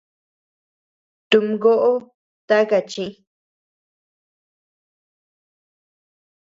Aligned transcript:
Tumgoʼo 1.29 1.91
taka 2.47 2.79
chi. 2.89 3.05